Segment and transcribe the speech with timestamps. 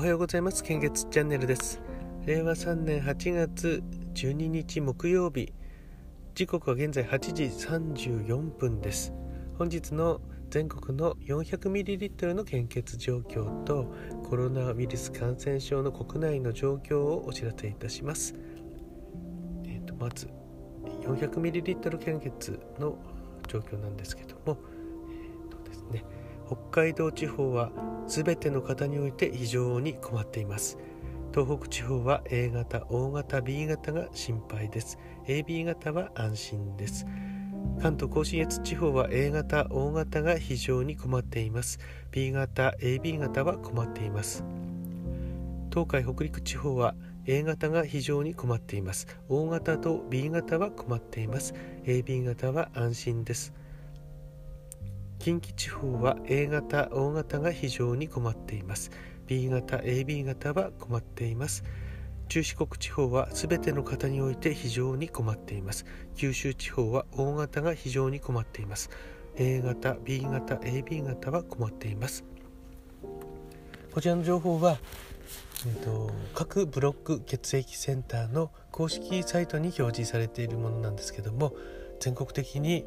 [0.00, 0.64] おはようございます。
[0.64, 1.78] 献血チャンネルです。
[2.24, 3.82] 令和3年8月
[4.14, 5.52] 12日木曜日。
[6.34, 9.12] 時刻は現在8時34分です。
[9.58, 13.92] 本日の全国の 400ml の献血状況と
[14.26, 18.34] コロナウイルス感染症の国内の状況をお知らせいたします。
[19.66, 20.30] えーとまず
[21.02, 22.96] 400ml 献血の
[23.46, 24.56] 状況なんですけども、
[25.10, 26.04] えーとですね、
[26.50, 27.70] 北海道地方は
[28.08, 30.78] 全ての方において非常に困っています。
[31.32, 34.98] 東北地方は A 型 O 型 B 型が心配です。
[35.28, 37.06] AB 型は安心です。
[37.80, 41.78] 関東甲信越地方は A 型 O 型が非常に困っています。
[42.10, 44.42] B 型 AB 型は困っています。
[45.72, 49.06] 東海北陸地方は A 型が非常に困っています。
[49.28, 51.54] O 型と B 型は困っています。
[51.84, 53.59] AB 型は安心です。
[55.20, 58.90] 近畿地方は A 型 O 型が非常に困っています。
[59.26, 61.62] B 型 AB 型は困っています。
[62.28, 65.84] 中四国地方は全ての方において非常に困っています。
[66.16, 68.88] 九州地方は O 型が非常に困っています。
[69.36, 72.24] A 型 B 型 AB 型は困っています。
[73.92, 74.78] こちらの情報は、
[75.66, 81.52] えーと、各ブロック血液センターの公式サイトに表示されているものなんですけども
[81.98, 82.86] 全国的に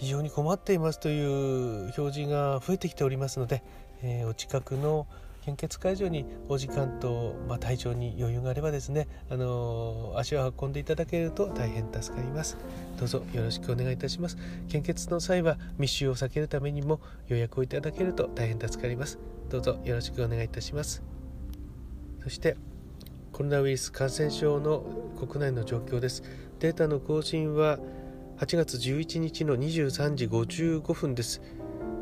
[0.00, 3.62] 非常に困っていますという表示が増えてきておりますので、
[4.02, 5.06] えー、お近くの
[5.44, 12.56] 献血会場にお時間と、まあ、体調に余裕があればですね、あのー、足を運んでいただけると大変助かります。
[12.98, 14.38] どうぞよろしくお願いいたします。
[14.70, 19.18] 献血の際は密集を避けるためにも予約をいただけると大変助かります。
[19.50, 21.02] どうぞよろしくお願いいたします。
[22.22, 22.56] そして
[23.32, 24.82] コロナウイルス感染症の
[25.18, 26.22] 国内の状況です。
[26.58, 27.78] データの更新は
[28.40, 31.42] 8月11日の23時55分です。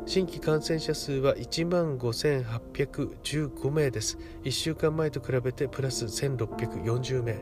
[0.05, 4.17] 新規感染者数は1万5815名です。
[4.45, 7.35] 1週間前と比べてプラス1640名。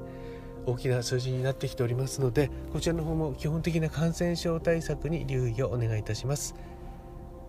[0.66, 6.56] 大きな数字になってきておりますので、こちらの方も基本的な感染症対策に留意をお願いいたします。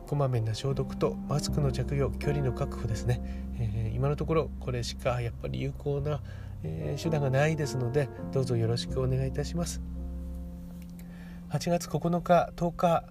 [0.07, 3.23] こまめな消毒とマスクの着用、距離の確保ですね。
[3.59, 6.21] えー、今のところこれしかやっぱり有効な、
[6.63, 9.81] えー、手段がないですので、どうぞよろしくお願いいたします。
[11.51, 13.05] 8月9日10日、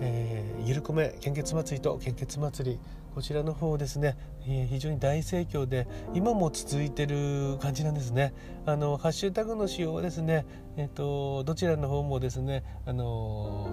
[0.00, 2.80] えー、ゆるこめ献血祭りと献血祭り。
[3.14, 4.16] こちらの方ですね、
[4.46, 8.32] えー、非常に大盛況で今も続いてる感じなんですね。
[8.64, 10.46] あのハッシュタグの使用はですね
[10.76, 13.68] えっ、ー、とどちらの方もですねあの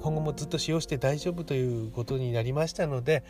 [0.00, 3.24] 今後もずっと使用して大丈夫ということになりましたので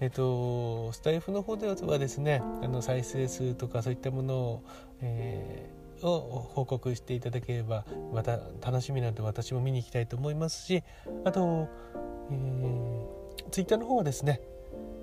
[0.00, 4.62] えっと、スタイフの方ではですねあの再生数とかそういったものを、
[5.02, 10.82] えーを報告していただければまた楽しみなんで私も見に行きたいと思いますし
[11.24, 11.68] あと、
[12.30, 14.40] えー、ツイッターの方はですね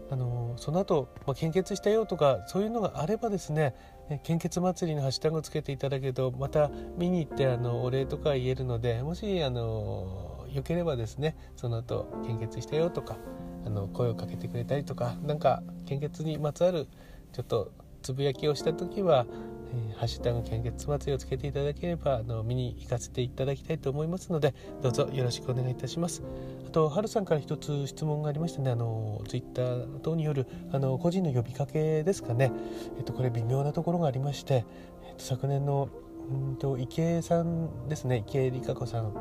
[0.10, 3.76] あのその後、まあ、献血したよとかそういうのがあればですね
[4.24, 13.18] 献血祭りのハッシュタグをつけていただけるとまた見に行ってあのお礼とか言えるのでもしあのよければですねその後献血したよとか
[13.66, 16.88] あの声をかけてくれたりとか何か献血にまつわる
[17.34, 19.26] ちょっとつぶやきをした時は
[19.74, 26.24] えー、ハッシュタグ献血祭りをつけていただければあの見に行かせていただきたいと思いますのでどうぞよろしくお願いいたします。
[26.68, 32.52] あとはるさんから一つ質問がありましたねあのツイッター等によるあの個人の呼びかけですかね。
[32.98, 34.66] えっとこれ微妙なところがありまして、
[35.06, 35.90] えっと、昨年の
[36.30, 38.24] うんと池江さんですね。
[38.28, 39.14] 池江璃花子さん。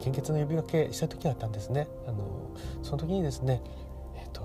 [0.00, 1.86] 献血の呼びかけした時があったんですね。
[2.06, 3.62] あのその時にですね、
[4.16, 4.42] えっと、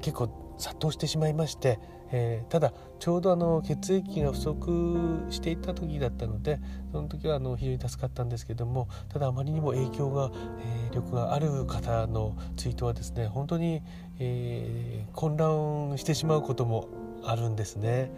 [0.00, 1.80] 結構殺到してしまいまして、
[2.16, 6.60] えー、ただちょうどあの血液が不足していた時だったので
[6.92, 10.30] その時はあの非常に助かったんですけどもただあまりにも影響が、
[10.60, 13.82] えー、力がある方のツイートはですね本当に、
[14.20, 16.86] えー、混乱してしまうことも
[17.24, 18.12] あるんですね。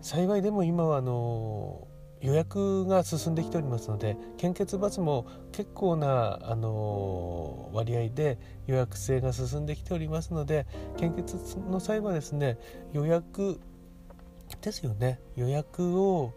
[0.00, 1.88] 幸いでも今はあの
[2.22, 10.66] 予約が進んできておりますので献血バスも結構な、あの割合で予約制が進んできておりますので
[10.96, 11.36] 献血
[11.68, 12.58] の際はですね
[12.92, 13.60] 予約
[14.60, 15.18] ですよね。
[15.36, 16.32] 予約を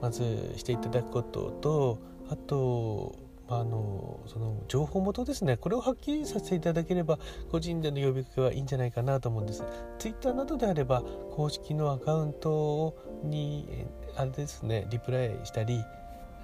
[0.00, 1.98] まずしていただくことと
[2.30, 5.56] あとあのその情報元ですね。
[5.56, 7.18] これをはっきりさせていただければ
[7.50, 9.64] 個人での呼びかけはいいんじゃないかなと思うんです。
[9.98, 13.86] Twitter などであれば公式のアカウントに
[14.16, 15.82] あれですねリプライしたり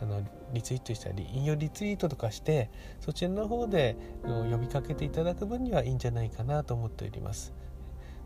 [0.01, 0.23] あの
[0.53, 2.71] リツイートしたり引用リツイートとかして
[3.01, 7.53] そちらの方で呼びかけていただく分にはいいんじゃないかなと思っております。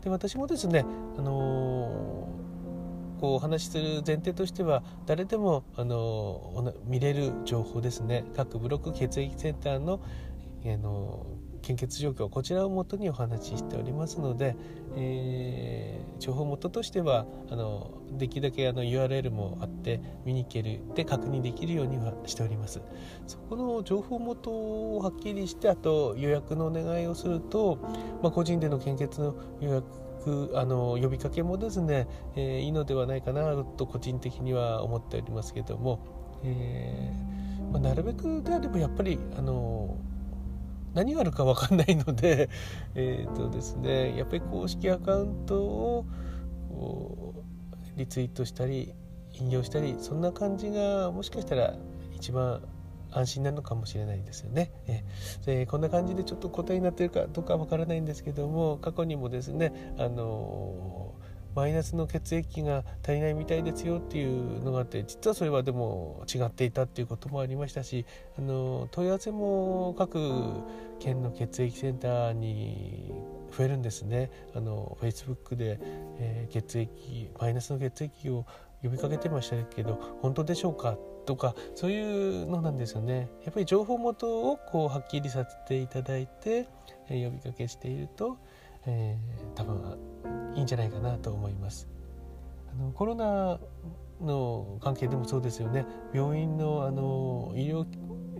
[0.01, 0.85] で私もですね
[1.17, 2.58] あのー
[3.19, 8.25] こうお話しする前提としては誰でもあの見れる情報ですね。
[8.35, 10.01] 各ブロック血液センターの
[10.65, 11.25] あの
[11.61, 14.55] 献血状況こちらをもとにお話ししておりますので、
[14.95, 22.81] えー、情報元としてはあのできるだけあの URL もあって見に行けるで確認できるようにはしております。
[23.27, 27.77] そこの情報元をはっきりしてあと予約のお願いをすると、
[28.21, 29.85] まあ、個人での献血の予約
[30.55, 35.99] あの呼びかけもですね、えー、いいのではないかなと個人的には思っておりますけども、
[36.43, 39.97] えーまあ、なるべくであればやっぱりあの
[40.93, 42.49] 何があるか分かんないので
[42.95, 46.05] えっとですねやっぱり公式アカウントを
[47.95, 48.93] リツイートしたり
[49.33, 51.75] 引用したりそんな感じがもしかしたら
[52.15, 52.61] 一番
[53.11, 54.71] 安心なのかもしれないですよね。
[55.47, 61.13] えー、こんな感じでちょっと答えになってるかどうかわからないんですけども過去にもですね、あの
[61.55, 68.05] マイナスの血液が足りないみたいですよっていうのがあって実はそれはでも違っていたっていうこともありましたし
[68.37, 70.19] あの問い合わせも各
[70.99, 73.11] 県の血液センターに
[73.57, 75.79] 増えるんですねあの Facebook で、
[76.17, 78.45] えー、血液マイナスの血液を
[78.83, 86.67] 呼びかけてましたけど本当でしょうかとかそういうのなんですよねやっぱり情報元をこうはっきりさせていただいて、
[87.09, 88.37] えー、呼びかけしていると、
[88.85, 89.97] えー、多分
[90.55, 91.87] いいんじゃないかなと思います。
[92.71, 93.59] あのコロナ
[94.21, 97.85] の関係でもそうですよね病院のあの医療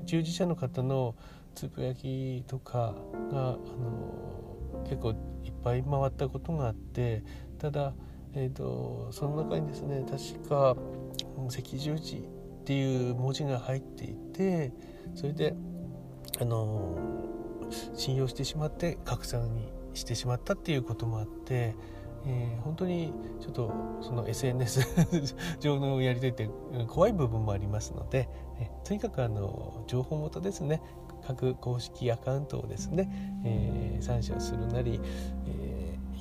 [0.03, 1.15] 従事者の方の
[1.55, 2.95] つぶやきとか
[3.31, 5.11] があの結構
[5.43, 7.23] いっぱい回ったことがあって
[7.57, 7.93] ただ、
[8.33, 10.75] えーと、その中にですね確か
[11.47, 14.71] 赤十字っていう文字が入っていて
[15.15, 15.55] それで
[16.39, 16.97] あの
[17.95, 21.75] 信用してしまって拡散にしてしまったっていうこともあって、
[22.25, 24.87] えー、本当にちょっとその SNS
[25.59, 26.49] 上のやり取りって
[26.87, 28.29] 怖い部分もありますので、
[28.59, 30.81] えとにかくあの情報元ですね。
[31.25, 34.99] 各公式アカウントをですね、えー、参照するなり、
[35.45, 35.68] えー、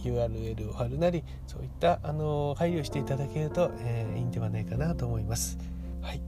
[0.05, 5.59] URL を貼るなりそういったあの配慮していただけると、えー、いいんではないかなと思います。
[6.01, 6.23] はい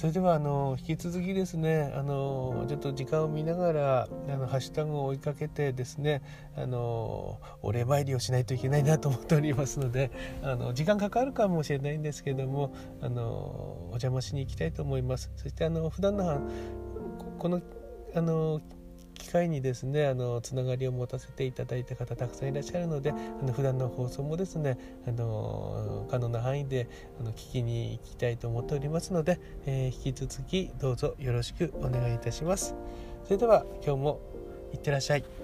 [0.00, 6.22] それではあの引き続きですねあのちょっと時間を見ながらあのハッシュタグを追いかけてですね
[6.56, 10.10] あのお礼参りをしないといけないなと思っておりますので
[10.42, 12.72] あの時間かかるかもしれないんですけども
[13.02, 15.30] あのお邪魔しに行きたいと思います。
[15.36, 16.40] そしてあの普段の
[17.38, 17.60] この
[18.14, 18.62] あの
[19.20, 23.14] 機会にですねあのつながりを持たせていただいた方たくさんいらっしゃるのであ
[23.44, 26.88] の普段の放送もですねあの可能な範囲で
[27.20, 32.74] あの聞きに行きたいと思っておりますので、えー、引き続きどうぞよろしくお願いいたします。
[33.24, 34.20] それでは今日も
[34.72, 35.39] いってらっしゃい。